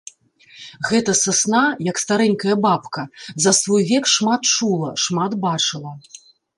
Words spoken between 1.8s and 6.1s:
як старэнькая бабка, за свой век шмат чула, шмат бачыла.